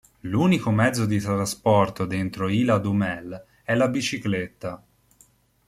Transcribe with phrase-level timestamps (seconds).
[0.21, 4.83] L'unico mezzo di trasporto dentro Ilha do Mel è la bicicletta.